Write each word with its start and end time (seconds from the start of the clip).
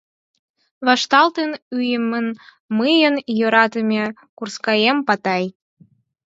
...Вашталтын, 0.87 1.51
уэмын 1.75 2.27
мыйын 2.77 3.15
йӧратыме 3.39 4.03
курскаем, 4.37 4.97
Патай!.. 5.07 5.45